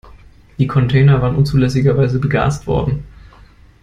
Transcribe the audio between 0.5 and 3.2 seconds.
Die Container waren unzulässigerweise begast worden.